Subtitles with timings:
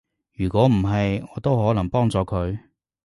[0.33, 2.57] 如果唔係，我都可能幫咗佢